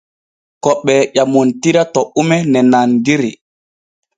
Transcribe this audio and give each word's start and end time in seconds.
Ko 0.63 0.71
ɓee 0.85 1.01
ƴamontira 1.15 1.83
to 1.93 2.01
ume 2.19 2.37
ne 2.51 2.59
nandiri. 2.71 3.31